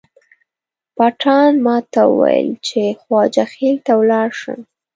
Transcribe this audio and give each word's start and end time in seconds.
پټان 0.95 1.51
ماته 1.65 2.01
وویل 2.11 2.49
چې 2.67 2.81
خواجه 3.01 3.45
خیل 3.53 3.75
ته 3.85 3.91
ولاړ 4.01 4.29
شم. 4.41 4.59